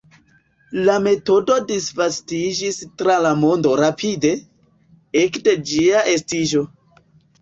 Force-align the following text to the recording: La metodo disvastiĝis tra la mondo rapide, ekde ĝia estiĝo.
La 0.85 0.93
metodo 1.07 1.57
disvastiĝis 1.71 2.79
tra 3.01 3.17
la 3.27 3.35
mondo 3.43 3.75
rapide, 3.83 4.33
ekde 5.25 5.55
ĝia 5.73 6.03
estiĝo. 6.15 6.65